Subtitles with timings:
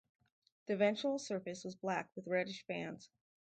[0.65, 3.07] The ventral surface was black with reddish bands.